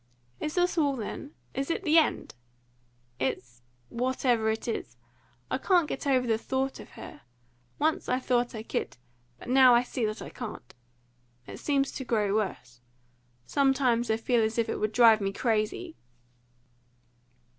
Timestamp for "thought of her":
6.39-7.21